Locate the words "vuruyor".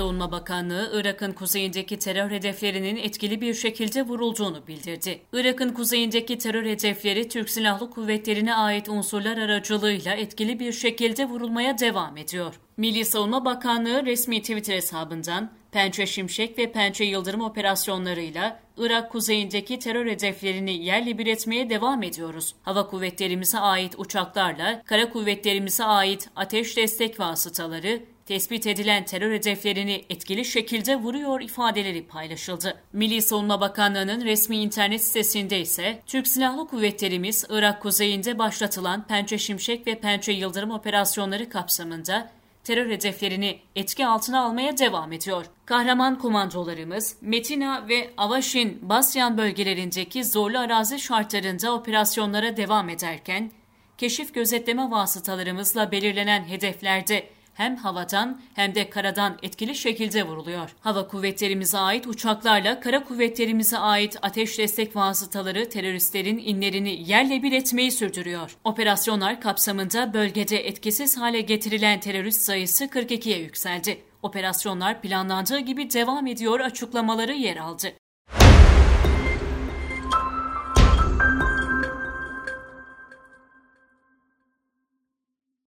30.96-31.40